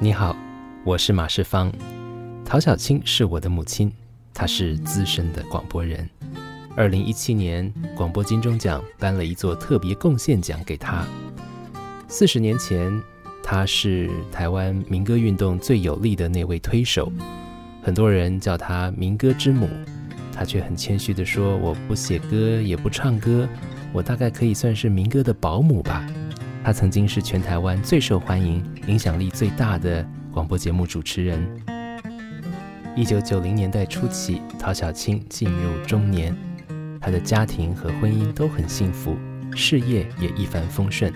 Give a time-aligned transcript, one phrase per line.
[0.00, 0.36] 你好，
[0.84, 1.72] 我是马世芳。
[2.44, 3.92] 陶小青是我的母亲，
[4.32, 6.08] 她是资深的广播人。
[6.76, 11.04] 二零一七年，广播金钟奖颁了一座特别贡献奖给她。
[12.06, 13.02] 四十年前，
[13.42, 17.10] 她是台湾民歌运动最有力的那位推手，
[17.82, 19.68] 很多人叫她民歌之母，
[20.32, 23.48] 她却很谦虚地说：“我不写歌，也不唱歌，
[23.92, 25.97] 我大概可以算是民歌的保姆吧。”
[26.68, 31.42] 他曾经是全台湾最受欢迎、影响力最大的广播节目主持人。
[32.94, 36.36] 一九九零年代初期，陶小青进入中年，
[37.00, 39.16] 他的家庭和婚姻都很幸福，
[39.56, 41.10] 事业也一帆风顺，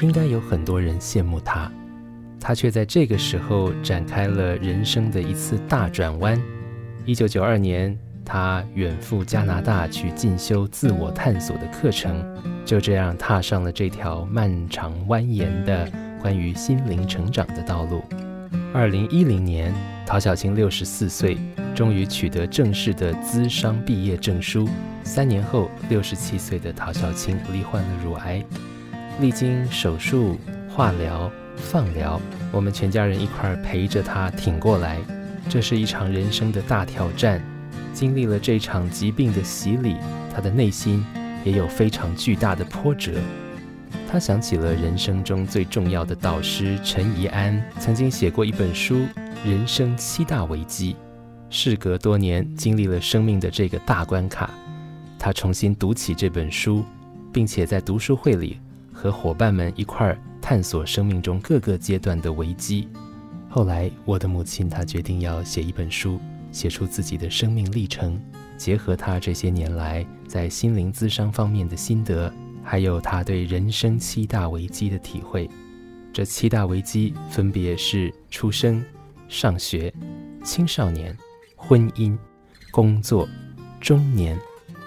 [0.00, 1.70] 应该有很多人羡慕他。
[2.40, 6.42] 他却在这个时候展开了人生的一次大转弯。
[7.04, 7.94] 一九九二年，
[8.24, 12.24] 他远赴加拿大去进修自我探索的课程。
[12.64, 15.86] 就这样踏上了这条漫长蜿蜒的
[16.22, 18.02] 关于心灵成长的道路。
[18.72, 19.72] 二零一零年，
[20.06, 21.36] 陶小清六十四岁，
[21.74, 24.68] 终于取得正式的咨商毕业证书。
[25.04, 28.42] 三年后，六十七岁的陶小清罹患了乳癌，
[29.20, 32.18] 历经手术、化疗、放疗，
[32.50, 34.98] 我们全家人一块儿陪着她挺过来。
[35.50, 37.40] 这是一场人生的大挑战。
[37.94, 39.96] 经历了这场疾病的洗礼，
[40.34, 41.02] 他的内心。
[41.44, 43.20] 也有非常巨大的波折。
[44.10, 48.96] 他想起了人生中最重要的导师陈怡安曾经写过一本书
[49.44, 50.94] 《人生七大危机》。
[51.50, 54.48] 事隔多年，经历了生命的这个大关卡，
[55.18, 56.82] 他重新读起这本书，
[57.30, 58.58] 并且在读书会里
[58.90, 62.88] 和伙伴们一块儿探索生命中各个阶段的危机。
[63.50, 66.18] 后来，我的母亲她决定要写一本书，
[66.54, 68.18] 写出自己的生命历程。
[68.56, 75.50] 结合他这些年来在心灵咨商方面的心得，还有他对人生七大危机的体会，
[76.12, 78.82] 这七大危机分别是出生、
[79.28, 79.92] 上学、
[80.44, 81.14] 青少年、
[81.56, 82.16] 婚姻、
[82.70, 83.28] 工作、
[83.80, 84.38] 中年、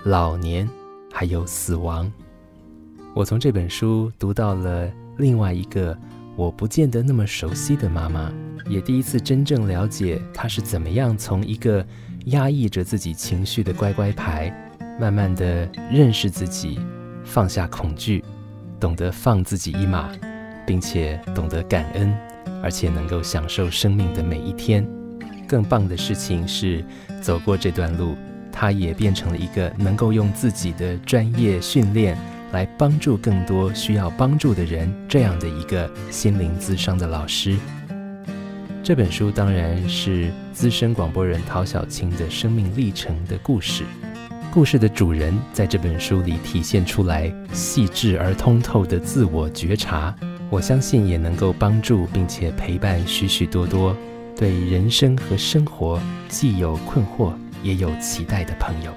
[0.05, 0.67] 老年，
[1.11, 2.09] 还有死亡。
[3.13, 5.95] 我从这本书读到了另外一个
[6.37, 8.31] 我不见得那么熟悉的妈妈，
[8.69, 11.85] 也第一次真正了解她是怎么样从一个。
[12.27, 14.53] 压抑着自己情绪的乖乖牌，
[14.99, 16.77] 慢慢的认识自己，
[17.23, 18.21] 放下恐惧，
[18.81, 20.09] 懂得放自己一马，
[20.65, 22.13] 并且懂得感恩，
[22.61, 24.85] 而且能够享受生命的每一天。
[25.47, 26.83] 更棒的事情是，
[27.21, 28.17] 走过这段路，
[28.51, 32.17] 她也变成了一个能够用自己的专业训练
[32.51, 37.57] 来帮助更多需要帮助的人，这样的一个心灵咨商的老师。
[38.83, 43.83] 这本书当然是资深广播人陶小清的生命历程的故事，
[44.53, 50.15] 故事的主人在这本书里体现出来细致而通透的自我觉察，
[50.49, 53.93] 我相信也能够帮助并且陪伴许许多多
[54.37, 58.93] 对人生和生活既有困惑也有期待的朋友。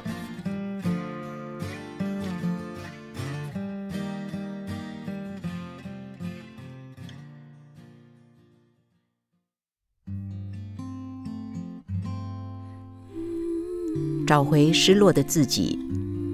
[14.31, 15.77] 找回失落的自己，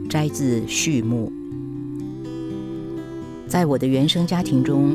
[0.07, 1.33] 摘自序幕。
[3.49, 4.95] 在我的原生家庭中，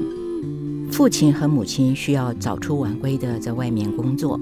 [0.91, 4.39] 父亲和母亲需要早出晚归的在外面工作。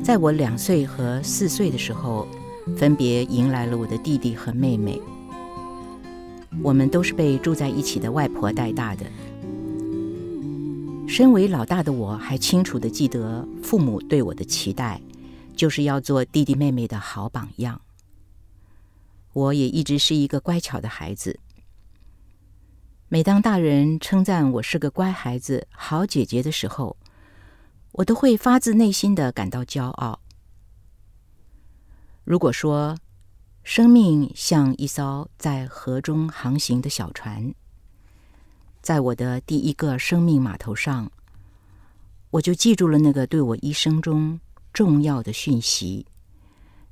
[0.00, 2.24] 在我两岁和四岁的时候，
[2.76, 5.02] 分别迎来了我的弟弟和妹妹。
[6.62, 9.04] 我们都是被住在一起的外婆带大的。
[11.08, 15.00] 身为老大的我，还清楚地记得父母对我的期待。
[15.60, 17.82] 就是要做弟弟妹妹的好榜样。
[19.34, 21.38] 我也一直是一个乖巧的孩子。
[23.10, 26.96] 每当大人称赞我是个乖孩子、好姐姐的时候，
[27.92, 30.20] 我都会发自内心的感到骄傲。
[32.24, 32.96] 如果说
[33.62, 37.54] 生命像一艘在河中航行的小船，
[38.80, 41.12] 在我的第一个生命码头上，
[42.30, 44.40] 我就记住了那个对我一生中。
[44.72, 46.06] 重要的讯息，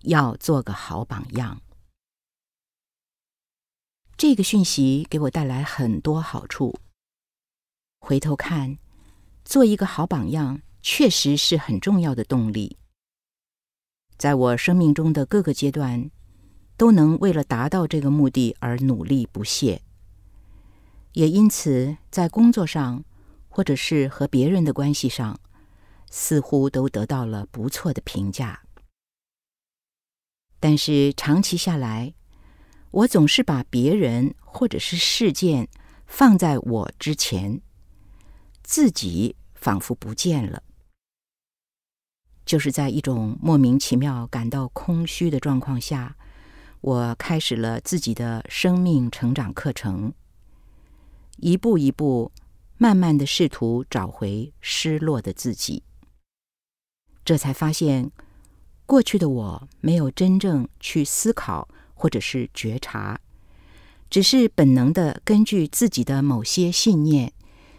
[0.03, 1.61] 要做个好榜样。
[4.17, 6.79] 这个讯息给我带来很多好处。
[8.01, 8.79] 回头看，
[9.45, 12.77] 做一个好榜样，确实是很重要的动力。
[14.17, 16.11] 在我生命中的各个阶段，
[16.77, 19.83] 都能为了达到这个目的而努力不懈。
[21.13, 23.05] 也因此，在工作上，
[23.49, 25.39] 或者是和别人的关系上，
[26.11, 28.63] 似乎都得到了不错的评价，
[30.59, 32.15] 但是长期下来，
[32.91, 35.69] 我总是把别人或者是事件
[36.07, 37.61] 放在我之前，
[38.63, 40.63] 自己仿佛不见了。
[42.47, 46.17] 就是在一种莫名其妙感到空虚的状况下，
[46.81, 50.15] 我开始了自己的生命成长课程，
[51.37, 52.33] 一步一步，
[52.79, 55.83] 慢慢的试图找回失落的自己。
[57.29, 58.11] 这才发现，
[58.87, 63.21] 过去的我没有真正去思考或者是觉察，
[64.09, 67.35] 只是本能的根据自己的某些信念，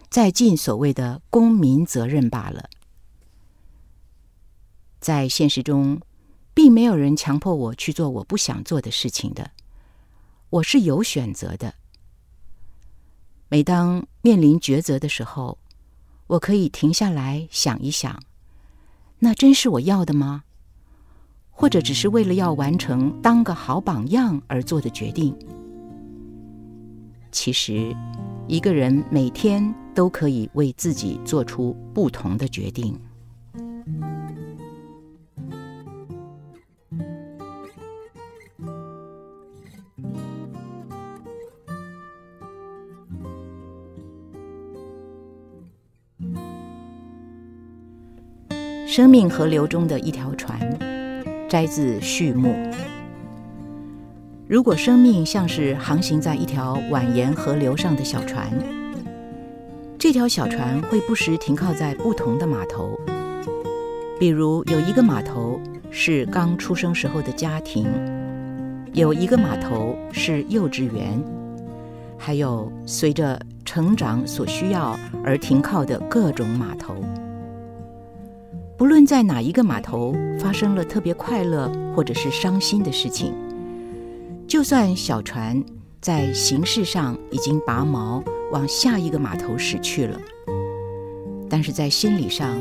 [0.08, 2.70] 在尽所谓的公民责任罢了。
[5.00, 6.00] 在现实中，
[6.54, 9.50] 并没有人强迫我去做我不想做的事情的，
[10.52, 11.74] 我是有选择的。
[13.48, 15.58] 每当面临抉择的时候，
[16.28, 18.22] 我可以停下来想一想，
[19.20, 20.44] 那真是我要的吗？
[21.52, 25.36] 或者只是为了要完成当个好榜样而做的决定？
[27.32, 27.94] 其实，
[28.48, 32.98] 一个人每天都可以为自己做出不同的决定。
[48.92, 50.60] 生命河流中的一条船，
[51.48, 52.56] 摘自序幕。
[54.48, 58.50] 如果生命像是航行在一条蜿蜒河流上的小船，
[60.00, 63.00] 这条小船会不时停靠在不同的码头。
[64.20, 67.86] 比如，有一个码头是刚出生时候的家庭，
[68.94, 71.24] 有一个码头是幼稚园，
[72.18, 76.96] 还有随着成长所需要而停靠的各种码头。
[78.80, 83.34] 不论在哪一个码头发生了特别快乐或者是伤心的事情，
[84.48, 85.62] 就算小船
[86.00, 88.24] 在形式上已经拔锚
[88.54, 90.18] 往下一个码头驶去了，
[91.50, 92.58] 但是在心理上，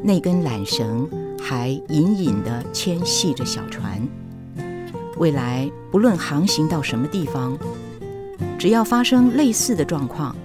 [0.00, 1.10] 那根缆绳
[1.42, 4.00] 还隐隐地牵系着小船。
[5.16, 7.58] 未来不论航行到什么地方，
[8.56, 10.36] 只要发生类似的状况，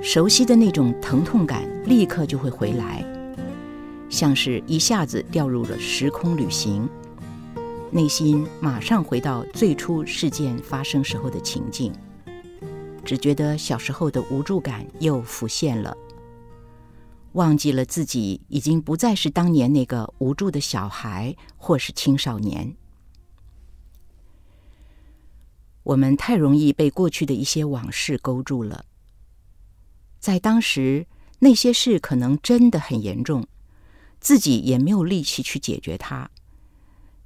[0.00, 3.04] 熟悉的那种疼痛感立刻就会回来。
[4.10, 6.86] 像是一下子掉入了时空旅行，
[7.92, 11.92] 内心马上回到最初事件发生时候的情境，
[13.04, 15.96] 只觉得小时候的无助感又浮现了，
[17.32, 22.76] 忘记了自己已经不再是当年那个无助的小孩或是青少年。
[25.84, 28.84] 我们太容易被过去的一些往事勾住了，
[30.18, 31.06] 在当时
[31.38, 33.46] 那些事可能真的很严重。
[34.20, 36.30] 自己也没有力气去解决它，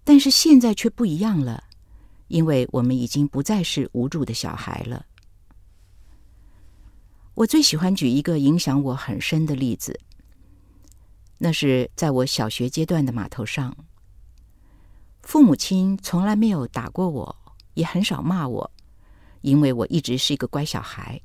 [0.05, 1.65] 但是现在却不一样了，
[2.29, 5.05] 因为我们已经不再是无助的小孩了。
[7.35, 9.99] 我最喜欢举一个影响我很深的例子，
[11.39, 13.77] 那是在我小学阶段的码头上，
[15.23, 17.37] 父母亲从来没有打过我，
[17.75, 18.71] 也很少骂我，
[19.41, 21.21] 因为我一直是一个乖小孩。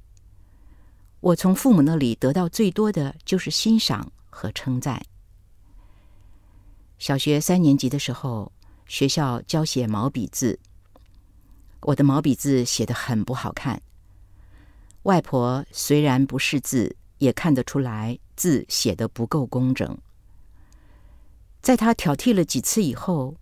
[1.19, 4.99] 我从父母那里得到最多的就是欣赏和称赞。
[6.99, 8.51] 小学三年级的时候，
[8.85, 10.59] 学校教写毛笔字。
[11.79, 13.81] 我的毛笔字写得很不好看。
[15.03, 19.97] 外婆虽然不识字，也看得出来字写得不够工整。
[21.61, 23.33] 在她挑剔了几次以后，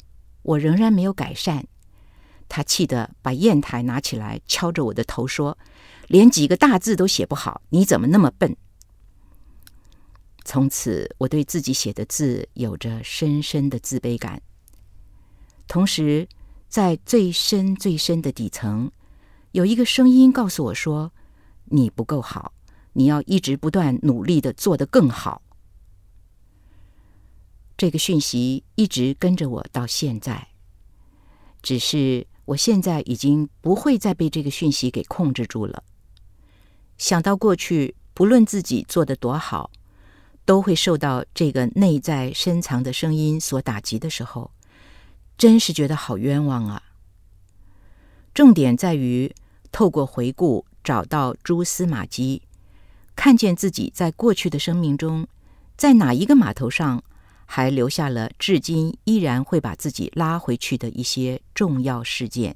[0.43, 1.65] 我仍然没有改善。
[2.47, 5.57] 她气得把砚台拿起来敲着我的头说
[6.07, 8.55] ：“连几个大字都写不好，你怎么那么笨？”
[10.47, 14.41] 从此，我对自己写的字有着深深的自卑感。
[15.67, 16.25] 同时，
[16.69, 18.89] 在最深最深的底层，
[19.51, 21.11] 有一个声音告诉我说
[21.69, 22.53] ：“你不够好，
[22.93, 25.41] 你要一直不断努力地做得更好。”
[27.75, 30.47] 这个讯息一直跟着我到现在。
[31.61, 35.83] 只是我现在已经不会再被这个讯息给控制住了。
[36.97, 39.69] 想到过去，不论自己做得多好，
[40.47, 44.49] 都会受到这个内在深藏的声音所打击的时候，
[45.37, 46.81] 真是觉得好冤枉啊！
[48.33, 49.35] 重点在于
[49.73, 52.43] 透过回顾找到蛛丝马迹，
[53.13, 55.27] 看见自己在过去的生命中，
[55.75, 57.03] 在哪一个码头上
[57.45, 62.55] 还留下了至今依然会把自己拉回去的一些重要事件，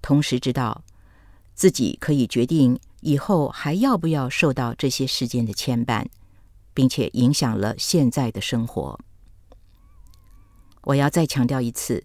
[0.00, 0.82] 同时知道
[1.54, 6.06] 自己可以决定以后还要不要受到这些事件的牵绊。
[6.76, 9.00] 并且影响了现在的生活。
[10.82, 12.04] 我要再强调一次，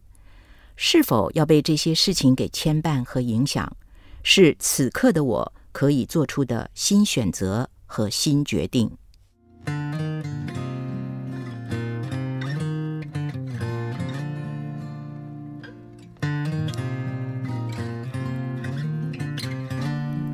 [0.78, 3.76] 是否要被这些事情给牵绊和影响，
[4.24, 8.90] 是此刻的我可以做出的新选择和新决定。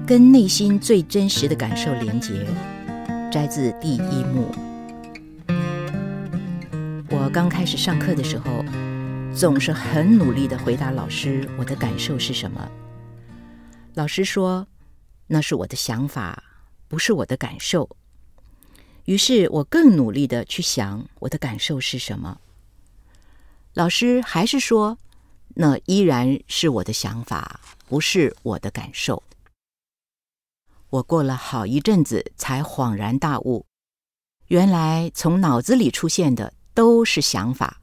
[0.06, 2.77] 跟内心最真实的感受连接。
[3.30, 4.50] 摘自第一幕。
[7.10, 8.64] 我刚开始上课的时候，
[9.36, 12.70] 总是很努力的回答老师我的感受是什么。
[13.94, 14.66] 老师说，
[15.28, 16.42] 那是我的想法，
[16.88, 17.90] 不是我的感受。
[19.06, 22.40] 于是我更努力的去想我的感受是什么。
[23.74, 24.98] 老师还是说，
[25.50, 29.22] 那依然是我的想法，不是我的感受。
[30.90, 33.66] 我过了好一阵子才恍然大悟，
[34.48, 37.82] 原来从脑子里出现的都是想法，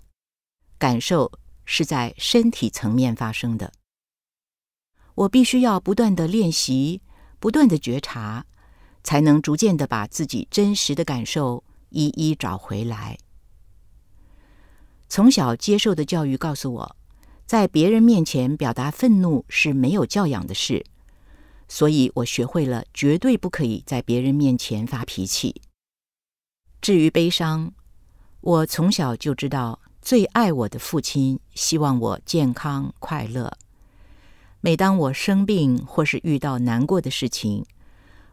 [0.79, 1.31] 感受
[1.65, 3.73] 是在身体层面发生的。
[5.15, 7.03] 我必须要不断的练习，
[7.39, 8.47] 不断的觉察。
[9.07, 13.19] 才能逐渐的把自己真实的感受一一找回来。
[15.11, 16.97] 从小接受的教育告诉我，
[17.45, 20.87] 在别人面前表达愤怒是没有教养的事，
[21.75, 25.61] 所以我学会了绝对不可以在别人面前发脾气。
[26.81, 27.73] 至于悲伤，
[28.43, 33.59] 我从小就知道，最爱我的父亲希望我健康快乐。
[34.61, 37.65] 每当我生病或是遇到难过的事情，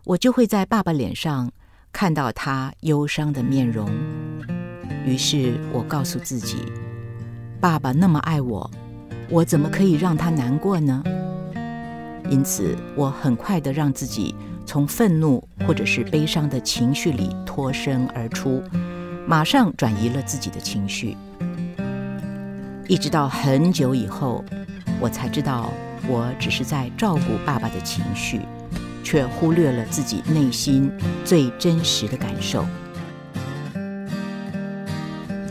[0.04, 1.52] 我就会在爸爸脸上
[1.92, 3.90] 看到他忧伤的面容，
[5.04, 6.58] 于是我告诉自己：
[7.60, 8.70] 爸爸那么爱我，
[9.32, 11.04] 我怎么可以让他难过呢？
[12.32, 14.34] 因此，我很快地让自己
[14.66, 18.64] 从愤怒或者是悲伤的情绪里脱身而出，
[19.28, 21.16] 马上转移了自己的情绪。
[22.88, 24.44] 一直到很久以后，
[25.00, 25.70] 我才知道，
[26.08, 28.40] 我只是在照顾爸爸的情绪。
[29.04, 30.90] 却忽略了自己内心
[31.26, 32.64] 最真实的感受。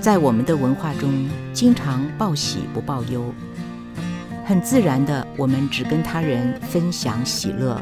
[0.00, 3.34] 在我们的文化中，经常报喜不报忧，
[4.50, 7.80] 很自然的，我们只跟他人分享喜乐，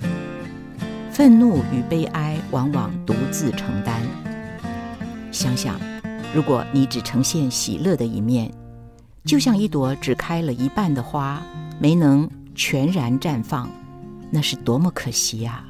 [1.10, 4.02] 愤怒与悲哀往往独自承担。
[5.32, 5.80] 想想，
[6.34, 8.52] 如果你只呈现喜乐的一面，
[9.25, 11.40] 就像一朵只开了一半的花，
[11.80, 13.66] 没能全然绽放。
[14.30, 15.64] 那是多么可惜呀！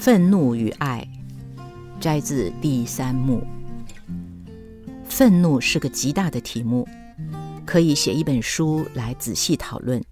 [0.00, 1.06] 愤怒与爱，
[1.98, 3.44] 摘自第三幕。
[5.08, 6.88] 愤怒是个极大的题目，
[7.66, 10.02] 可以写一本书来仔细讨论。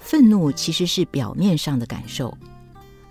[0.00, 2.36] 愤怒其实是表面上的感受，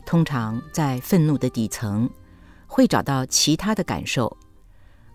[0.08, 2.10] 通常在愤怒的底层。
[2.66, 4.36] 会找到其他的感受，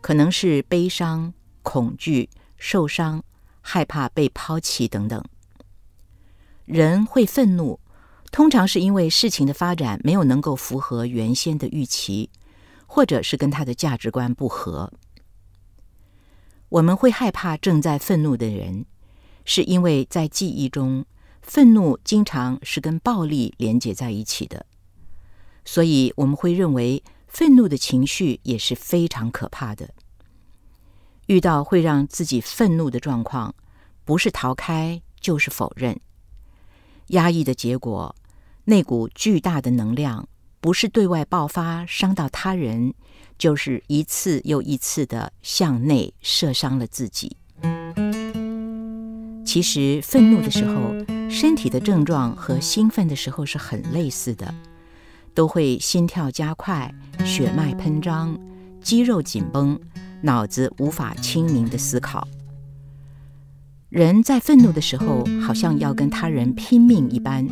[0.00, 3.24] 可能是悲伤、恐惧、受伤、
[3.60, 5.20] 害怕被抛弃等等。
[6.64, 7.80] 人会愤怒，
[8.30, 12.30] 通常是因为事情的发展没有能够符合原先的预期，
[12.86, 14.92] 或者是跟他的价值观不合。
[16.68, 18.84] 我们会害怕正在愤怒的人，
[19.44, 21.04] 是因为在记忆中，
[21.42, 24.66] 愤怒经常是跟暴力连接在一起的，
[25.64, 27.02] 所以我们会认为。
[27.30, 29.90] 愤怒的情绪也是非常可怕的。
[31.26, 33.54] 遇到会让自己愤怒的状况，
[34.02, 36.00] 不是逃开，就是否认。
[37.08, 38.14] 压抑的结果，
[38.64, 40.28] 那股巨大的能量，
[40.60, 42.94] 不是对外爆发伤到他人，
[43.36, 47.36] 就是一次又一次的向内射伤了自己。
[49.44, 50.94] 其实，愤怒的时候，
[51.30, 54.54] 身体的症状和兴奋的时候是很类似的。
[55.34, 56.92] 都会心跳加快、
[57.24, 58.36] 血脉喷张、
[58.82, 59.78] 肌肉紧绷、
[60.20, 62.26] 脑子无法清明的思考。
[63.90, 67.48] 人在愤怒的时候，好像要跟他人拼命一般，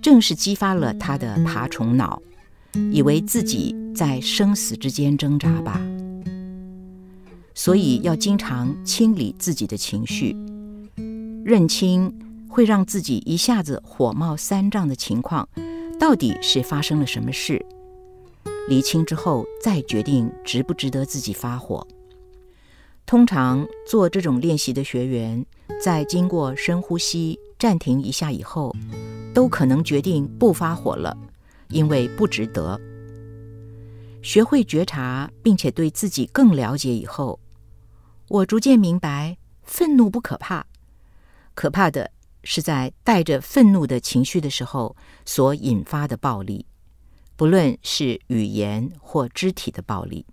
[0.00, 2.22] 正是激发了他的爬虫脑，
[2.90, 5.78] 以为自己在生死之间挣扎吧。
[7.54, 10.34] 所以要经常清理自己的情绪，
[11.44, 12.10] 认清
[12.48, 15.46] 会让自己一下子火冒三丈的情况。
[16.00, 17.62] 到底是发生了什么事？
[18.70, 21.86] 厘清之后再决定值不值得自己发火。
[23.08, 25.42] 通常做这种练习的学员，
[25.82, 28.76] 在经过深呼吸、暂停一下以后，
[29.32, 31.16] 都可能决定不发火了，
[31.70, 32.78] 因为不值得。
[34.20, 37.40] 学会觉察，并且对自己更了解以后，
[38.28, 40.66] 我逐渐明白，愤怒不可怕，
[41.54, 42.10] 可怕的。
[42.44, 46.66] 是在带着愤怒的情绪的时候所引发的暴力，
[47.36, 50.24] 不论是语言或肢体的暴力。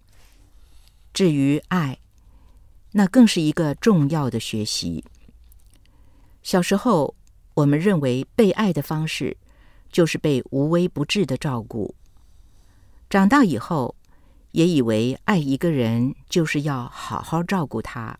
[1.14, 1.98] 至于爱，
[2.98, 5.04] 那更是一个重要的学习。
[6.42, 7.14] 小时候，
[7.54, 9.36] 我们认为被爱的方式
[9.92, 11.94] 就是被无微不至的照顾；
[13.10, 13.96] 长大以后，
[14.52, 18.18] 也以为爱一个人就是要好好照顾他，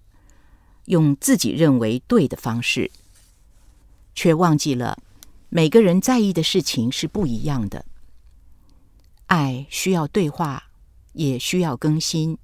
[0.86, 2.92] 用自己认为对的方式，
[4.14, 5.02] 却忘记了
[5.48, 7.86] 每个人在意的事情是不一样的。
[9.28, 10.66] 爱需要对话，
[11.14, 12.38] 也需要更新。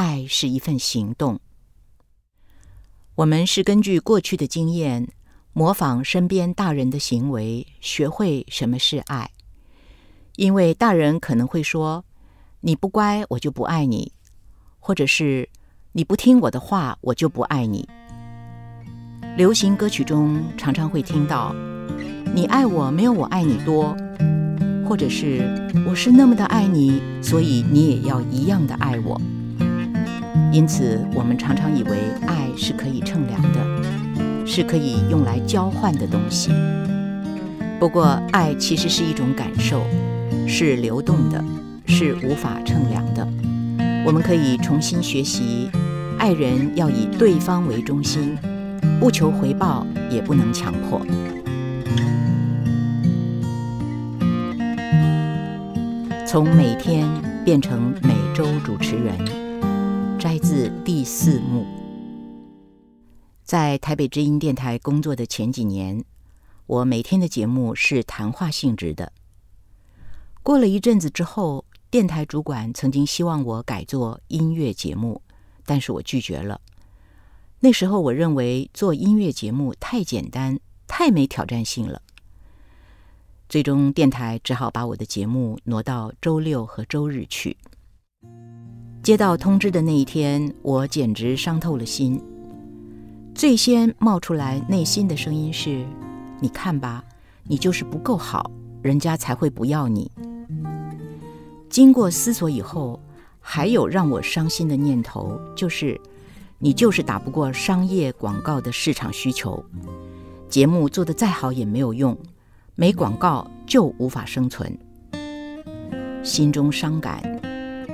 [0.00, 1.40] 爱是一份行动。
[3.16, 5.12] 我们是根据过去的经验，
[5.52, 9.30] 模仿身边大人的行为，学会什么是爱。
[10.36, 12.06] 因为大人可能会说
[12.64, 14.12] ：“你不乖，我就不爱你；
[14.78, 15.50] 或者是
[15.92, 17.86] 你不听我的话，我就不爱你。”
[19.36, 21.54] 流行歌曲中常常会听到
[22.34, 23.94] ：“你爱我没有我爱你多。”
[24.88, 25.42] 或者是
[25.86, 29.20] “我是那么的爱你，所以你也要一样的爱我。”
[30.52, 36.50] 因此，我们常常以为爱是可以称量的，是可以用来交换的东西。
[37.78, 39.82] 不过，爱其实是一种感受，
[40.46, 41.42] 是流动的，
[41.86, 43.26] 是无法称量的。
[44.04, 45.70] 我们可以重新学习，
[46.18, 48.36] 爱人要以对方为中心，
[48.98, 51.00] 不求回报，也不能强迫。
[56.26, 57.08] 从每天
[57.44, 59.49] 变成每周主持人。
[60.20, 61.64] 摘自第四幕。
[63.42, 66.04] 在台北之音电台工作的前几年，
[66.66, 69.14] 我每天的节目是谈话性质的。
[70.42, 75.22] 过了一阵子之后，电台主管曾经希望我改做音乐节目，
[75.64, 76.60] 但是我拒绝了。
[77.60, 82.02] 那时候我认为做音乐节目太简单，太没挑战性了。
[83.48, 87.56] 最终，电台只好把我的节目挪到周六和周日去。
[89.02, 92.22] 接到通知的那一天，我简直伤透了心。
[93.34, 95.82] 最先冒出来内心的声音是
[96.38, 97.02] ：“你看吧，
[97.44, 98.50] 你就是不够好，
[98.82, 100.10] 人家才会不要你。”
[101.70, 103.00] 经过思索以后，
[103.40, 105.98] 还有让我伤心的念头，就是
[106.58, 109.64] 你就是打不过商业广告的市场需求，
[110.50, 112.14] 节目做得再好也没有用，
[112.74, 114.78] 没广告就无法生存。
[116.22, 117.49] 心中伤感。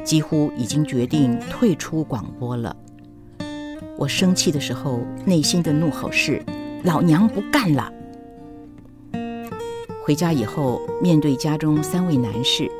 [0.07, 2.75] 几乎已经决定退出广播了。
[3.99, 6.40] 我生气的时候，内心的怒吼是
[6.85, 7.92] ：“老娘不干了！”
[10.05, 12.71] 回家以后，面对家中三位男士，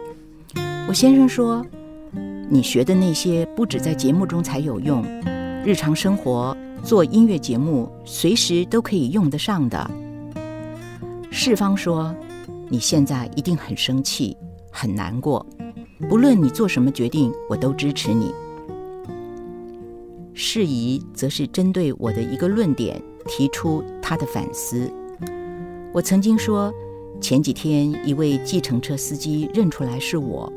[0.89, 1.67] 我先生说
[2.49, 5.05] ：“你学的那些不只在节目中才有用，
[5.65, 9.91] 日常生活做音乐节目随时都可以用得上的。”
[11.33, 12.15] 世方说
[12.71, 14.37] ：“你现在一定很生气，
[14.71, 15.45] 很难过。”
[15.99, 18.35] 不论你做什么决定，我都支持你。
[20.35, 24.93] 士仪则是针对我的一个论点提出他的反思。
[25.95, 26.71] 我曾经说，
[27.19, 30.53] 前几天一位计程车司机认出来是我，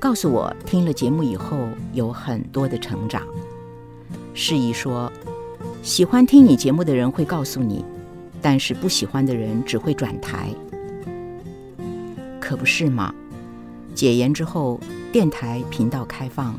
[0.00, 1.58] 告诉我听了节目以后
[1.92, 3.26] 有很多的成长。
[4.34, 5.12] 士仪说，
[5.82, 7.84] 喜欢听你节目的人会告诉你，
[8.40, 10.48] 但是不喜欢的人只会转台。
[12.40, 13.12] 可不是吗？
[13.96, 14.78] 解严之后，
[15.10, 16.54] 电台频道开放，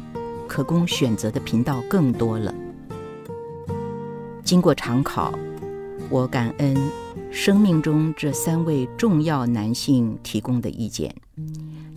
[0.47, 2.51] 可供选择的频道更多了。
[4.43, 5.37] 经过长考，
[6.09, 6.75] 我感恩
[7.29, 11.15] 生命中这三位重要男性提供的意见：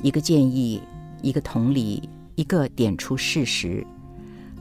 [0.03, 0.83] 一个建议，
[1.23, 3.83] 一个同理，一个点出事实，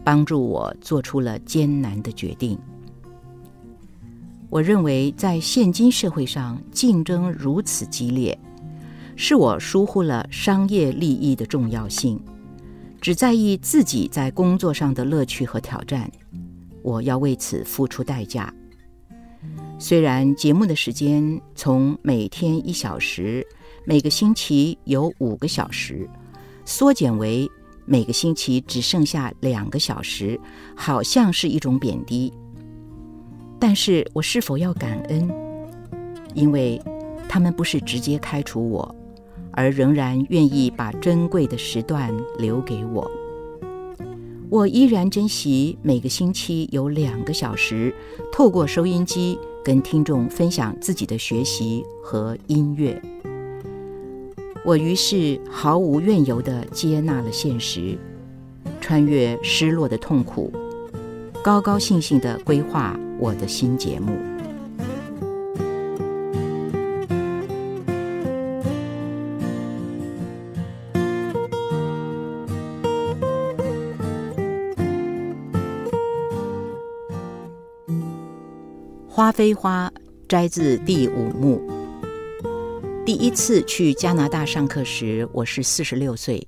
[0.01, 2.57] 帮助我做出了艰难的决定。
[4.49, 8.39] 我认为，在现今社会上，竞争如此激烈。
[9.21, 12.17] 是我疏忽了商业利益的重要性，
[13.01, 16.09] 只在意自己在工作上的乐趣和挑战。
[16.81, 18.51] 我要为此付出代价。
[19.77, 23.45] 虽然节目的时间从每天一小时，
[23.83, 26.09] 每个星期有五个小时，
[26.63, 27.45] 缩减为
[27.85, 30.39] 每个星期只剩下两个小时，
[30.77, 32.31] 好像是一种贬低。
[33.59, 35.29] 但是我是否要感恩？
[36.33, 36.81] 因为
[37.27, 38.95] 他们不是直接开除我。
[39.51, 43.09] 而仍然愿意把珍贵的时段留给我，
[44.49, 47.93] 我依然珍惜每个星期有两个小时，
[48.31, 53.01] 透过收音机跟听众分享自己的学习和音乐。
[54.65, 57.97] 我于是毫无怨尤地接纳了现实，
[58.79, 60.51] 穿越失落的痛苦，
[61.43, 64.28] 高高兴兴地规划我的新节目。
[79.29, 79.93] 花非花，
[80.27, 81.61] 摘自第五幕。
[83.05, 86.47] 第一次去加拿大上课时，我是四十六岁。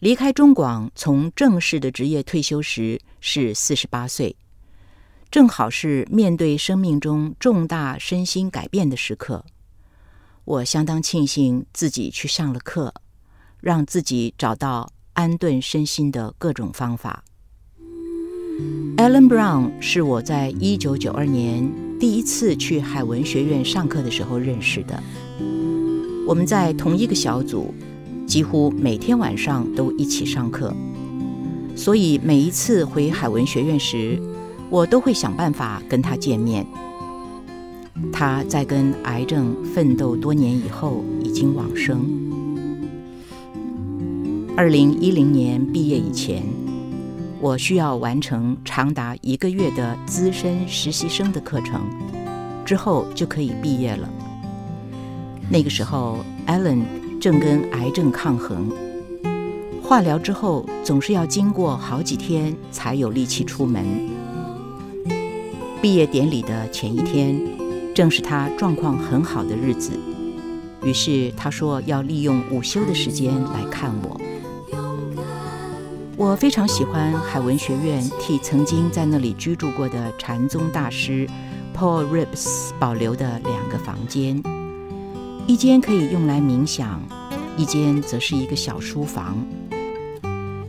[0.00, 4.34] 离开中广，从正式的职业退休时是四十八岁，
[5.30, 9.44] 正好是面对生命中重大身心改变的时刻。
[10.44, 12.92] 我相当庆幸自己去上了课，
[13.60, 17.22] 让自己找到安顿身心的各种方法。
[18.96, 25.02] Alan Brown 是我在一九九二年第一次去海文学院上课的时候认识的，
[26.26, 27.74] 我们在同一个小组。
[28.26, 30.72] 几乎每天晚上都一起上课，
[31.74, 34.16] 所以每一次回海文学院时，
[34.70, 36.64] 我都会想办法跟他见面。
[38.12, 42.08] 他在跟癌症奋斗多年以后已经往生。
[44.56, 46.44] 二零一零年毕业以前，
[47.40, 51.80] 我需要完成长达一个月的资深实习生的课程，
[52.64, 54.08] 之后就可以毕业了。
[55.48, 56.82] 那个时候，Allen。
[57.20, 58.72] 正跟癌症抗衡，
[59.82, 63.84] 化疗之后总是要经过好几天才有力气出门。
[65.82, 67.38] 毕业典礼的前一天，
[67.94, 69.90] 正是他状况很好的日子，
[70.82, 74.18] 于是他说要利用午休的时间来看我。
[76.20, 81.26] 我非常喜欢海文学院替曾经在那里居住过的禅宗大师
[81.74, 84.42] Paul Rips 保留的两个房间。
[85.46, 87.00] 一间可以用来冥想，
[87.56, 89.42] 一间则是一个小书房。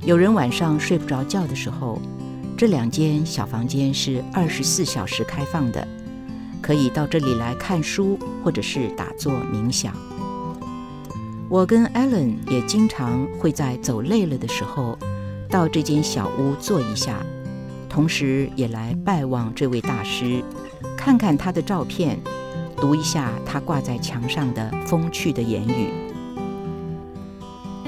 [0.05, 2.01] 有人晚上睡不着觉的时候，
[2.57, 5.85] 这两间小房间是二十四小时开放的，
[6.61, 9.93] 可以到这里来看书或者是打坐冥想。
[11.49, 14.97] 我跟 Alan 也经常会在走累了的时候，
[15.51, 17.23] 到这间小屋坐一下，
[17.89, 20.41] 同时也来拜望这位大师，
[20.97, 22.17] 看看他的照片。
[22.77, 25.91] 读一下他挂在墙上的风趣的言语。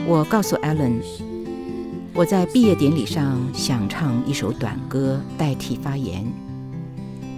[0.05, 1.01] 我告诉 Alan，
[2.13, 6.23] 我在毕业典礼上想唱一首短歌代替发言，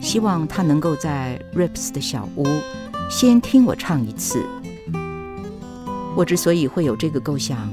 [0.01, 2.45] 希望他能够在 Ripps 的小屋
[3.09, 4.43] 先听我唱一次。
[6.13, 7.69] 我之所以会有这个构想，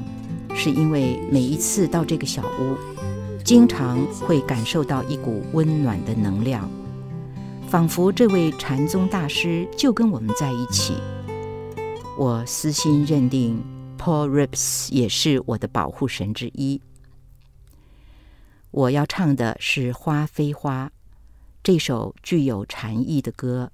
[0.54, 2.76] 是因为每一次到这个小屋，
[3.44, 6.70] 经常会感受到一股温暖的能量。
[7.68, 10.94] 仿佛这位禅宗大师就跟我们在一起。
[12.18, 13.62] 我私心认定
[13.98, 16.80] Paul Ripps 也是我的保护神之一。
[18.70, 20.86] 我要唱的是《花非花》
[21.62, 23.70] 这首具有禅意的歌，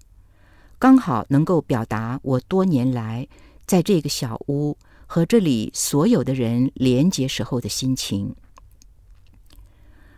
[0.78, 3.26] 刚好能够表达我多年来
[3.66, 4.76] 在这个小屋
[5.08, 8.36] 和这里所有的人连结时候的心情。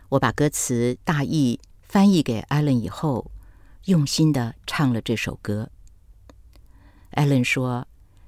[0.09, 3.31] 我把歌词大意翻译给艾伦以后。
[3.85, 5.71] 用心的唱了这首歌。
[7.13, 7.87] 艾伦说：“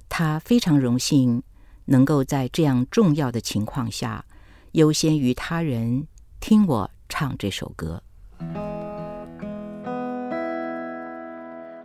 [0.10, 1.44] 他非常荣幸
[1.86, 4.26] 能够在这样重要的情况下，
[4.72, 6.08] 优先于他人
[6.40, 8.02] 听我唱这首歌。”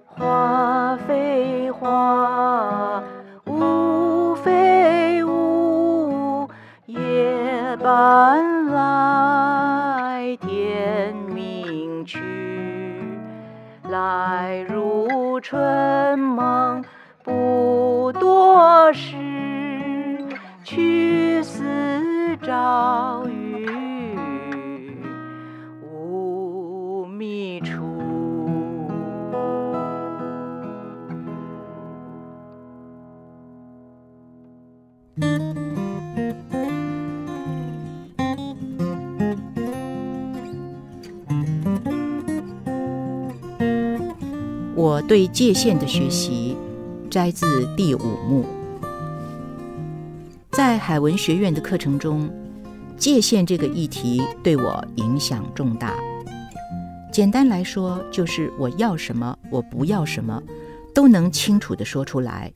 [0.07, 2.58] 花非花，
[7.99, 12.21] 夜半来，天明去。
[13.91, 16.85] 来如春梦
[17.25, 19.17] 不多时，
[20.63, 23.38] 去似朝雨
[44.79, 46.57] 我对界限的学习，
[47.11, 48.47] 摘自第五幕。
[50.53, 52.31] 在海文学院的课程中，
[52.97, 55.97] 界限这个议题对我影响重大。
[57.13, 60.41] 简单来说，就是我要什么，我不要什么，
[60.95, 62.53] 都能清楚地说出来，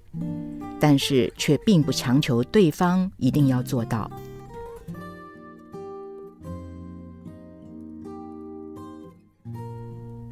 [0.79, 4.09] 但是却并不强求对方一定要做到。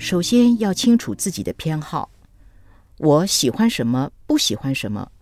[0.00, 2.10] 首先要清楚自己的偏好，
[2.96, 5.12] 我喜欢什么，不喜欢什么，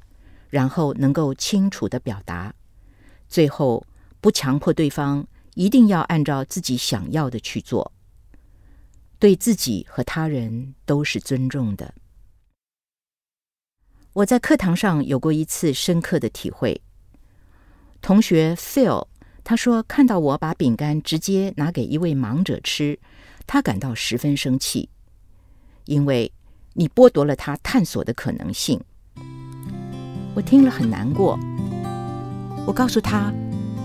[0.51, 2.55] 然后能够清楚地表达，
[3.29, 3.85] 最后
[4.21, 7.91] 不强迫对方一定要按照自己想要的去做，
[9.19, 11.93] 对自己和他人都是尊重的。
[14.12, 16.81] 我在课堂上有过一次深刻的体会，
[18.01, 19.09] 同学 Phil
[19.43, 23.01] 他说看到我把饼干直接拿给一位盲者吃。
[23.48, 24.90] 他感到十分生气，
[25.87, 26.30] 因为
[26.74, 28.78] 你剥夺了他探索的可能性。
[30.34, 31.37] 我听了很难过。
[32.66, 33.32] 我告诉他，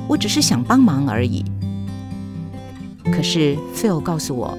[0.09, 1.45] 我只是想帮忙而已。
[3.05, 4.57] 可是 Phil 告诉我，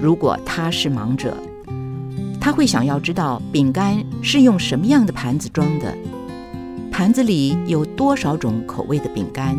[0.00, 1.36] 如果他是盲者，
[2.40, 5.96] 他会想要知道饼干是用什么样的盘子装的，
[6.90, 9.56] 盘子里有多少种口味的饼干，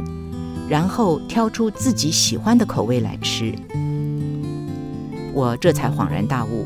[0.67, 3.55] 然后挑出自己喜欢的口味来吃。
[5.33, 6.63] 我这才恍然大悟，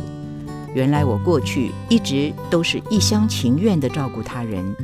[0.76, 4.76] 原来我过去一直都是一厢情愿地照顾他人，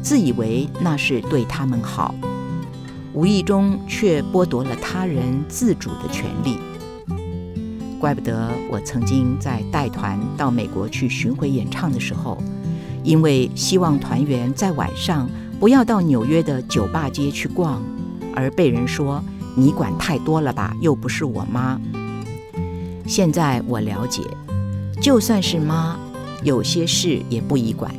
[0.00, 2.14] 自以为那是对他们好。
[3.12, 6.58] 无意中却剥夺了他人自主的权利，
[7.98, 12.40] 怪不得我曾经在带团到美国去巡回演唱的时候，
[13.02, 15.28] 因为希望团员在晚上
[15.58, 17.82] 不要到纽约的酒吧街去逛，
[18.36, 19.20] 而被人说
[19.56, 21.80] 你管太多了吧，又不是我妈。
[23.08, 24.22] 现在我了解，
[25.00, 25.98] 就算是妈，
[26.44, 27.90] 有些事也不宜管。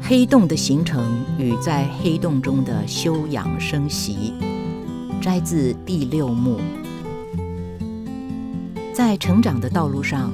[0.00, 4.34] 黑洞的形成与在黑洞中的休养生息，
[5.22, 6.58] 摘自第六幕。
[8.92, 10.32] 在成长的道路上，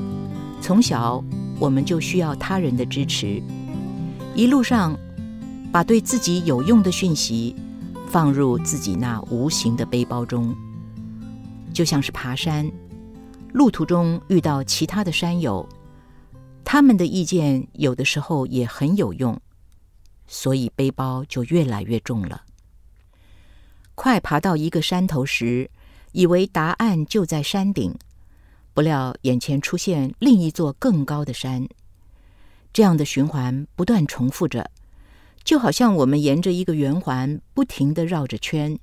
[0.63, 1.23] 从小
[1.59, 3.43] 我们就需要他人的支持，
[4.35, 4.99] 一路上
[5.71, 7.55] 把对自己有用的讯息
[8.09, 10.57] 放入自己那无形的背包中，
[11.73, 12.71] 就像是爬山，
[13.53, 15.69] 路途中遇到其他的山友，
[16.65, 19.41] 他们的意见有的时候也很有用。
[20.33, 22.43] 所以背包就越来越重了。
[23.97, 25.69] 快爬到一个山头时，
[26.13, 27.93] 以为答案就在山顶，
[28.73, 31.69] 不料眼前出现另一座更高的山。
[32.73, 34.71] 这样的循环不断重复着，
[35.43, 38.79] 就好像我们沿着一个圆环不停地绕着圈，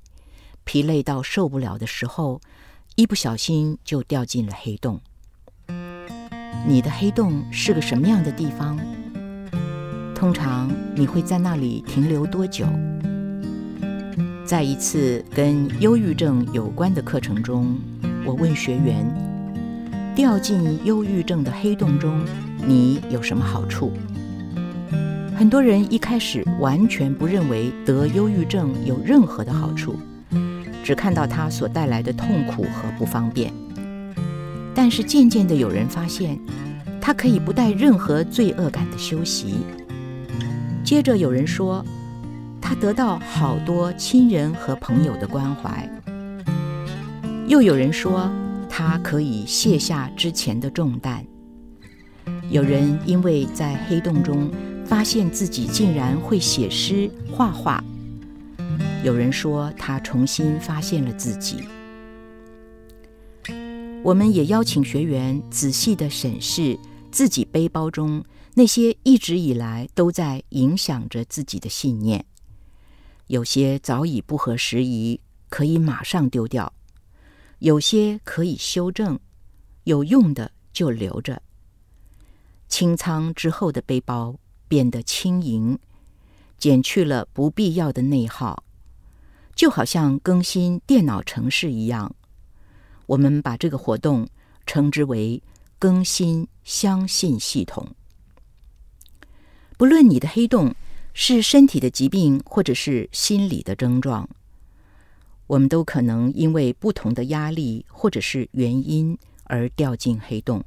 [0.64, 2.42] 疲累到受不了的时候，
[2.98, 4.98] 一不小心就掉进了黑洞。
[6.66, 8.76] 你的黑洞是个什么样的地方？
[10.16, 12.66] 通常你会在那里停留多久？
[14.44, 17.78] 在一次跟忧郁症有关的课程中，
[18.26, 19.06] 我问学员：
[20.16, 22.26] 掉进忧郁症的黑洞中，
[22.66, 23.92] 你有什么好处？
[25.36, 29.94] 很多人一开始完全不认为得忧郁症有任何的好处，
[30.82, 33.52] 只看到它所带来的痛苦和不方便。
[34.74, 36.38] 但是渐渐的，有人发现，
[37.00, 39.56] 它可以不带任何罪恶感的休息。
[40.84, 41.84] 接着有人说，
[42.60, 45.88] 他得到好多亲人和朋友的关怀；
[47.46, 48.30] 又有人说，
[48.68, 51.24] 他可以卸下之前的重担。
[52.50, 54.50] 有人因为在黑洞中
[54.84, 57.82] 发现自己竟然会写诗、画画；
[59.04, 61.62] 有人说他重新发现了自己。
[64.02, 66.78] 我们也邀请学员仔细地审视
[67.10, 68.24] 自己背包中。
[68.54, 72.24] 那些一直以来都在影响着自己的信念，
[73.28, 76.66] 有些早已不合时宜，可以马上丢掉；
[77.60, 79.16] 有些可以修正，
[79.84, 81.40] 有用的就留着。
[82.68, 84.36] 清仓之后的背包
[84.66, 85.78] 变得轻盈，
[86.58, 88.64] 减去了不必要的内耗，
[89.58, 92.14] 就好像更新电脑程式一样。
[93.06, 94.24] 我们把这个活动
[94.66, 95.42] 称之为
[95.80, 97.84] “更新相信系统”。
[99.76, 100.72] 不论你的黑洞
[101.12, 104.28] 是身体的疾病，或者是心理的症状，
[105.48, 110.62] 我们都可能因为不同的压力或者是原因而掉进黑洞。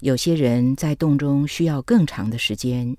[0.00, 2.96] 有些人在洞中需要更长的时间，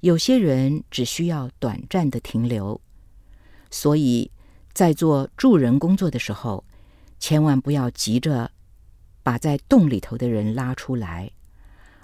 [0.00, 2.80] 有些人只需要短暂的停留。
[3.72, 4.30] 所以
[4.72, 6.62] 在做助人工作的时候，
[7.18, 8.52] 千万不要急着
[9.24, 11.32] 把在洞里头的人拉出来，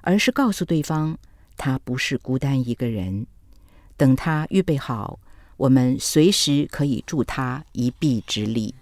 [0.00, 1.16] 而是告诉对方。
[1.60, 3.26] 他不是孤单一个人，
[3.96, 5.18] 等他预备好，
[5.56, 8.74] 我们随时可以助他一臂之力。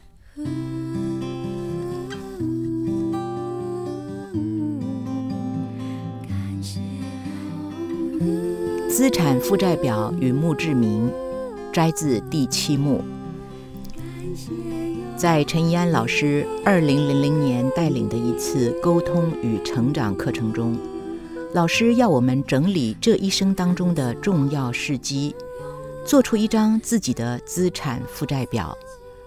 [8.90, 11.11] 资产负债表与墓志铭，
[11.77, 13.05] 摘自第七幕。
[15.15, 20.75] 在陈怡安老师二零零零年带领的一次沟通与成长课程中。
[21.53, 25.37] 老师要我们整理这一生当中的重要事迹，
[26.07, 28.75] 做出一张自己的资产负债表，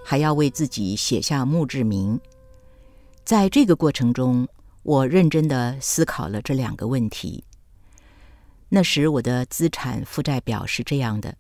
[0.04, 2.20] 还要为自己写下墓志铭。
[3.24, 4.48] 在这个过程中，
[4.82, 7.44] 我认真地思考了这两个问题。
[8.70, 11.36] 那时我的资产负债表是这样的：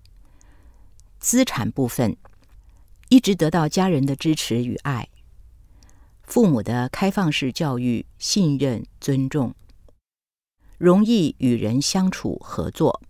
[1.19, 2.15] 资产部分，
[3.09, 5.09] 一直得到家人的支持与爱，
[6.23, 9.53] 父母的开放式教育、信任、尊重。
[10.77, 13.01] 容易与人相处合作，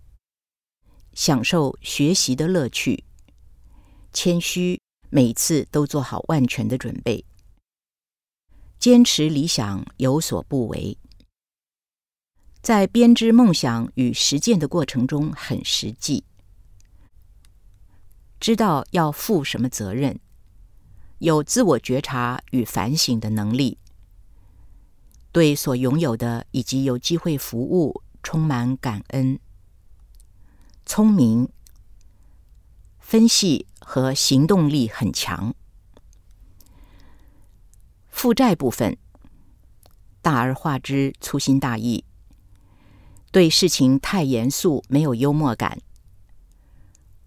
[1.12, 3.04] 享受学习的乐趣，
[4.12, 7.24] 谦虚，每次都做好万全的准备，
[8.80, 10.98] 坚持理想，有所不为。
[12.60, 16.24] 在编织梦想与实践的过程中，很实际，
[18.40, 20.18] 知道要负什么责任，
[21.18, 23.76] 有自我觉察与反省的能力，
[25.30, 29.38] 对所拥有的以及有机会服务充满感恩。
[30.86, 31.50] 聪明、
[32.98, 35.54] 分析和行动力很强。
[38.08, 38.96] 负债部分，
[40.22, 42.04] 大而化之，粗心大意，
[43.30, 45.78] 对事情太严肃，没有幽默感，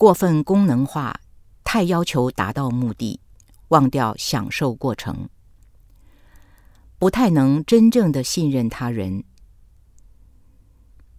[0.04, 1.16] 过分功能化，
[1.64, 3.22] 太要求达到目的，
[3.70, 5.30] 忘掉享受过程，
[7.00, 9.24] 不太能真正的信任他人，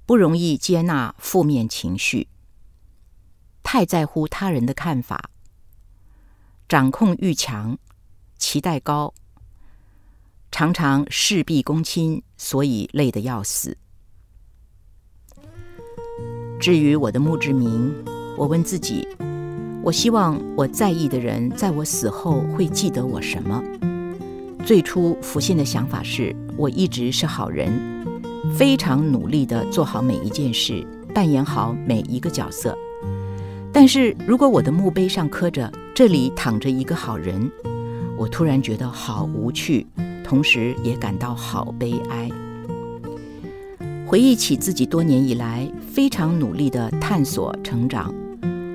[0.05, 2.29] 不容易接纳负面情绪。
[3.63, 5.31] 太在乎他人的看法，
[6.69, 7.79] 掌控欲强，
[8.37, 9.15] 期待高，
[10.51, 13.79] 常常事必躬亲，所以累得要死。
[16.61, 18.05] 至于我的墓志铭，
[18.37, 19.07] 我问自己：
[19.83, 23.63] 我希望我在意的人在我死后会记得我什么？
[24.65, 27.73] 最初浮现的想法是我一直是好人，
[28.57, 32.77] 非常努力地做好每一件事，扮演好每一个角色。
[33.73, 37.51] 但是如果我的墓碑上刻着“这里躺着一个好人”，
[38.19, 39.87] 我突然觉得好无趣，
[40.25, 42.29] 同时也感到好悲哀。
[44.07, 48.15] 回忆起自己多年以来非常努力的探索成长，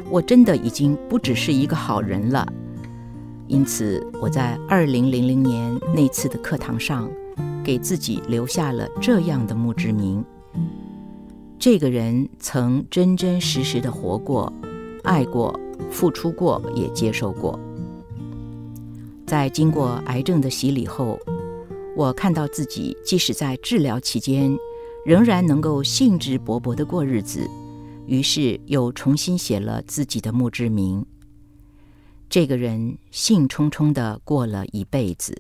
[0.10, 2.48] 我真的已经不只是一个好人了。
[3.48, 7.10] 因此，我在二零零零年那次的课堂上，
[7.63, 10.24] 给自己留下了这样的墓志铭：
[11.58, 14.52] 这个人曾真真实实的活过。
[15.04, 15.58] 爱过，
[15.89, 17.60] 付出过，也接受过。
[19.26, 21.17] 在经过癌症的洗礼后，
[21.95, 24.56] 我看到自己即使在治疗期间，
[25.06, 27.50] 仍然能够兴致勃勃地过日子，
[28.10, 31.06] 于是又重新写了自己的墓志铭。
[32.28, 35.39] 这个人兴冲冲的过了一辈子。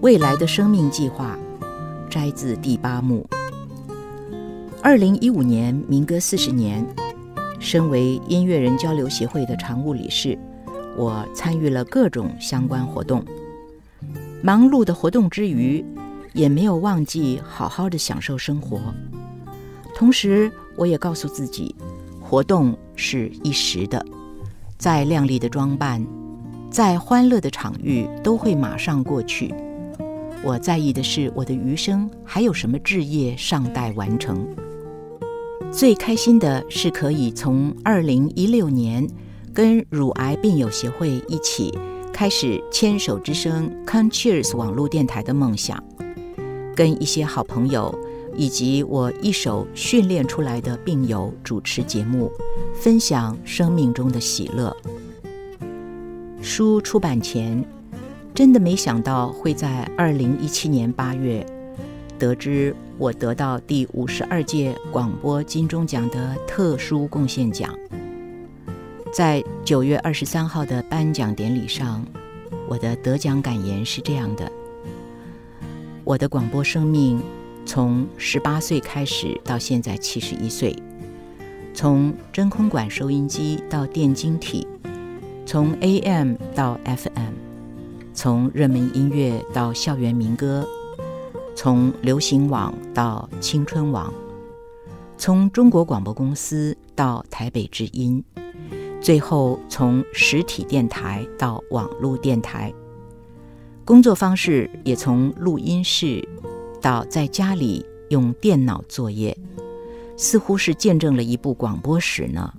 [0.00, 1.36] 未来的生命计划，
[2.08, 3.28] 摘自第八幕。
[4.80, 6.86] 二零一五年，民歌四十年，
[7.64, 10.38] 身为音乐人交流协会的常务理事，
[10.98, 13.24] 我参与了各种相关活动。
[14.42, 15.82] 忙碌的活动之余，
[16.34, 18.78] 也没有忘记好好的享受生活。
[19.94, 21.74] 同时，我也告诉自己，
[22.20, 24.04] 活动是一时的，
[24.76, 26.06] 再亮丽的装扮，
[26.70, 29.54] 再欢乐的场域，都会马上过去。
[30.42, 34.46] 我在意的是，我的余生还有什么志业尚待完成。
[35.76, 39.04] 最开心的是可以从二零一六年
[39.52, 41.76] 跟乳癌病友协会一起
[42.12, 45.82] 开始牵手之声 ConCheers 网络电台的梦想，
[46.76, 47.92] 跟一些好朋友
[48.36, 52.30] 以及我一手训练出来的病友主持节目，
[52.72, 54.74] 分享生命中的喜乐。
[56.40, 57.64] 书出版前。
[58.32, 61.46] 真的没想到会在二零一七年八月
[62.24, 67.78] 得知我得到第五十二届广播金钟奖的特殊贡献奖。
[69.12, 72.02] 在九月二十三号的颁奖典礼上，
[72.66, 74.50] 我的得奖感言是这样的：
[76.02, 77.20] 我的广播生命
[77.66, 80.74] 从十八岁开始到现在七十一岁，
[81.74, 84.66] 从真空管收音机到电晶体，
[85.44, 87.34] 从 AM 到 FM。
[88.14, 90.66] 从热门音乐到校园民歌，
[91.54, 94.12] 从流行网到青春网，
[95.16, 98.22] 从中国广播公司到台北之音，
[99.00, 102.72] 最后从实体电台到网络电台，
[103.84, 106.26] 工作方式也从录音室
[106.80, 109.36] 到在家里用电脑作业，
[110.16, 112.52] 似乎是见证了一部广播史呢。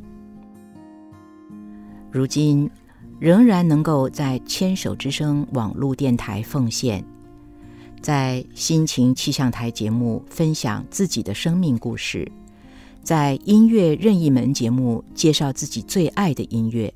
[2.12, 2.70] 如今。
[3.18, 7.02] 仍然能够在牵手之声网络电台奉献，
[8.06, 12.32] 在心情气象台节目分享自己的生命故事，
[13.02, 16.94] 在音乐任意门节目介绍自己最爱的音乐，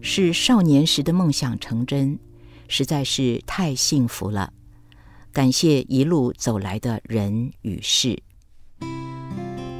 [0.00, 2.18] 是少年时的梦想成真，
[2.66, 4.54] 实在是太幸福了。
[5.34, 8.18] 感谢一路走来的人与事，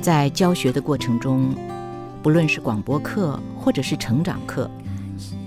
[0.02, 1.54] 在教学的过程中，
[2.22, 4.70] 不论是广播课或者是成长课。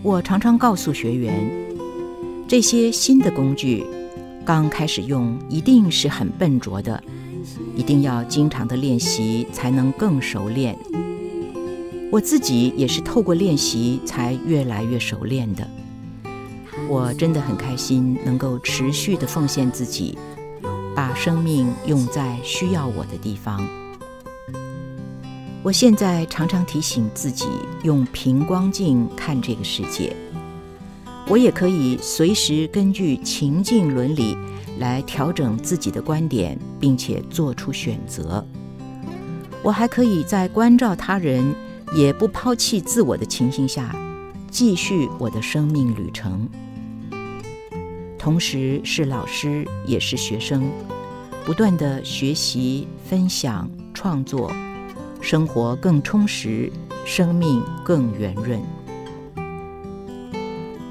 [0.02, 1.48] 我常常告诉学员，
[2.48, 3.86] 这些新的工具
[4.46, 7.04] 刚开始用一定是很笨拙的，
[7.76, 10.78] 一定要经常的练习才能更熟练。
[12.12, 15.68] 我自己也是透过练习才越来越熟练的。
[16.88, 20.16] 我真的很开心能够持续的奉献自己，
[20.96, 23.68] 把生命用在需要我的地方。
[25.64, 27.48] 我现在常常提醒自己
[27.82, 30.16] 用平光镜看这个世界。
[31.28, 34.38] 我也可以随时根据情境伦理
[34.80, 38.46] 来调整自己的观点，并且做出选择。
[39.64, 41.56] 我还可以在关照他人，
[41.96, 43.96] 也不抛弃自我的情形下，
[44.52, 46.48] 继续我的生命旅程。
[48.20, 50.70] 同时是老师，也是学生，
[51.44, 54.52] 不断地学习、分享、创作。
[55.22, 56.72] 生活更充实，
[57.04, 58.62] 生命更圆润。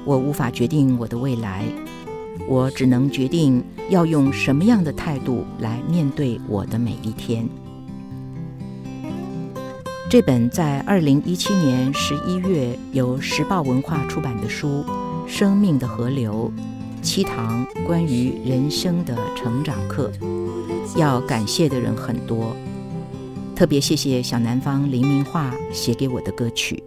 [0.05, 1.65] 我无法决定我的未来，
[2.47, 7.47] 我只能决定要用什么样的态度来面对我的每一天。
[10.07, 14.85] 这本在二零一七年十一月由时报文化出版的书
[15.27, 16.51] 《生命的河流：
[17.01, 20.11] 七堂关于人生的成长课》，
[20.99, 22.55] 要感谢的人很多。
[23.55, 26.83] 特别谢谢小南方林明化写给我的歌曲。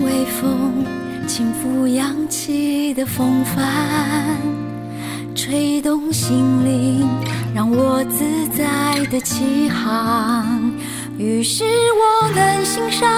[0.00, 0.84] 微风，
[1.26, 3.64] 轻拂扬起的风帆，
[5.34, 7.08] 吹动心灵，
[7.54, 8.24] 让我自
[8.56, 10.72] 在的起航。
[11.18, 13.08] 于是我能欣赏，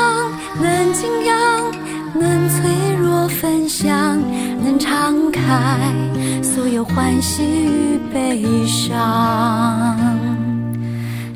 [0.61, 1.73] 能敬仰，
[2.15, 4.19] 能脆弱分享，
[4.63, 5.43] 能敞开
[6.43, 9.97] 所有欢喜与悲伤。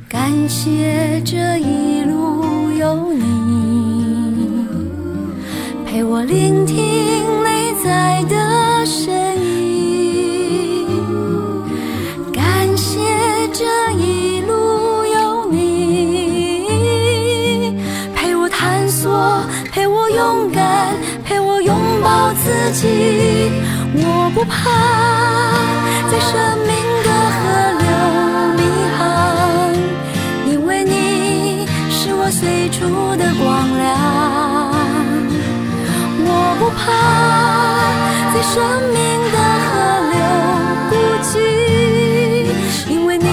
[0.08, 3.67] 感谢这一路有你。
[5.98, 6.76] 陪我聆听
[7.42, 10.86] 内在的声音，
[12.32, 13.00] 感谢
[13.52, 16.70] 这一路有你，
[18.14, 19.42] 陪我探索，
[19.72, 20.94] 陪我勇敢，
[21.24, 23.50] 陪我拥抱自己。
[23.96, 24.70] 我不怕
[26.08, 26.30] 在生
[26.64, 27.42] 命的河
[27.82, 27.88] 流
[28.54, 28.62] 迷
[28.96, 29.02] 航，
[30.46, 32.86] 因为你是我随处
[33.16, 34.17] 的光亮。
[38.32, 38.56] 在生
[38.92, 38.98] 命
[39.32, 39.36] 的
[39.66, 39.70] 河
[40.12, 40.16] 流
[40.90, 40.92] 孤
[41.22, 41.30] 寂，
[42.88, 43.26] 因为你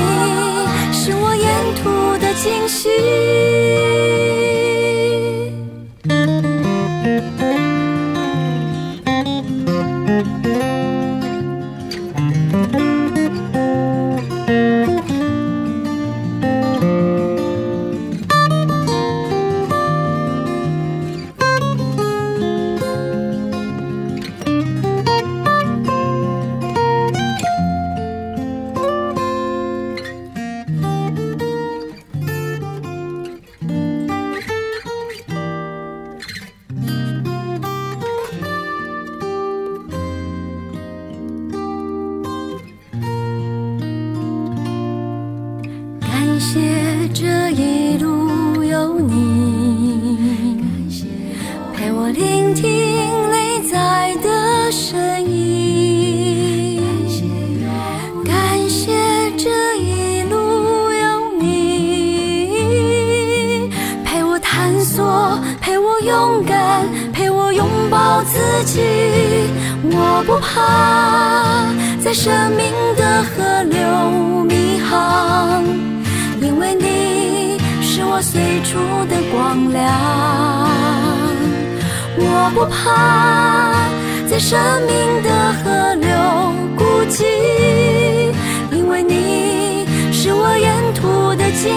[0.93, 1.45] 是我沿
[1.81, 2.84] 途的惊喜。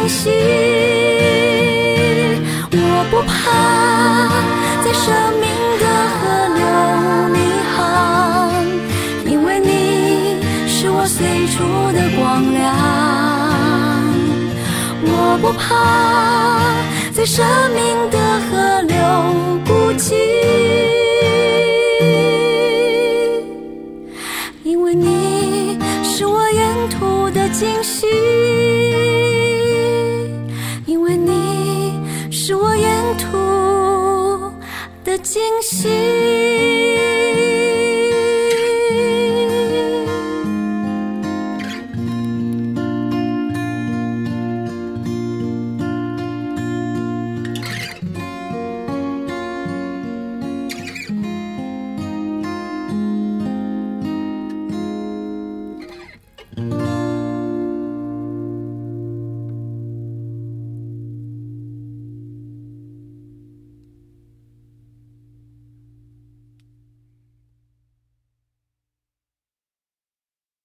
[0.09, 0.31] 息。
[2.73, 2.77] 我
[3.11, 3.33] 不怕
[4.83, 5.07] 在生
[5.41, 5.47] 命
[5.81, 5.85] 的
[6.17, 6.19] 河
[6.59, 6.61] 流
[7.35, 7.37] 迷
[7.77, 7.79] 航，
[9.25, 9.71] 因为你
[10.67, 11.57] 是我最初
[11.93, 12.21] 的光
[12.53, 12.59] 亮。
[15.11, 15.65] 我不怕
[17.13, 17.79] 在生命
[18.11, 18.18] 的